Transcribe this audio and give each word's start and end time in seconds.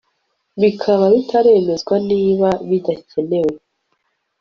Bikaba 0.61 1.05
bitaremezwa 1.13 1.95
niba 2.09 2.49
bidakenewe 2.69 3.55